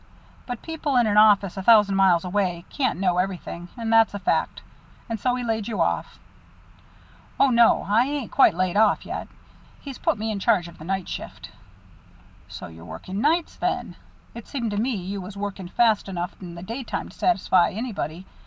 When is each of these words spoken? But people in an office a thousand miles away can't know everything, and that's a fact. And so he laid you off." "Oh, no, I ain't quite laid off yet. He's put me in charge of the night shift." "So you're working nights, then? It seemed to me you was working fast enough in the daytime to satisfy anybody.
But 0.47 0.63
people 0.63 0.95
in 0.95 1.05
an 1.05 1.17
office 1.17 1.57
a 1.57 1.61
thousand 1.61 1.95
miles 1.95 2.25
away 2.25 2.65
can't 2.71 2.99
know 2.99 3.19
everything, 3.19 3.67
and 3.77 3.93
that's 3.93 4.15
a 4.15 4.17
fact. 4.19 4.63
And 5.07 5.19
so 5.19 5.35
he 5.35 5.43
laid 5.43 5.67
you 5.67 5.79
off." 5.79 6.17
"Oh, 7.39 7.51
no, 7.51 7.85
I 7.87 8.05
ain't 8.05 8.31
quite 8.31 8.55
laid 8.55 8.75
off 8.77 9.05
yet. 9.05 9.27
He's 9.79 9.99
put 9.99 10.17
me 10.17 10.31
in 10.31 10.39
charge 10.39 10.67
of 10.67 10.79
the 10.79 10.85
night 10.85 11.07
shift." 11.07 11.51
"So 12.47 12.65
you're 12.65 12.83
working 12.83 13.21
nights, 13.21 13.55
then? 13.57 13.95
It 14.33 14.47
seemed 14.47 14.71
to 14.71 14.77
me 14.81 14.95
you 14.95 15.21
was 15.21 15.37
working 15.37 15.67
fast 15.67 16.09
enough 16.09 16.33
in 16.41 16.55
the 16.55 16.63
daytime 16.63 17.09
to 17.09 17.15
satisfy 17.15 17.69
anybody. 17.69 18.25